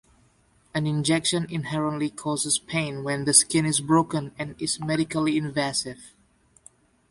An 0.73 0.87
injection 0.87 1.45
inherently 1.47 2.09
causes 2.09 2.57
pain 2.57 3.03
when 3.03 3.25
the 3.25 3.35
skin 3.35 3.67
is 3.67 3.81
broken 3.81 4.31
and 4.39 4.59
is 4.59 4.79
medically 4.79 5.37
invasive. 5.37 6.11